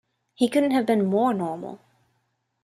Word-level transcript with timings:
He 0.33 0.49
couldn't 0.49 0.71
have 0.71 0.87
been 0.87 1.05
more 1.05 1.31
normal. 1.31 1.79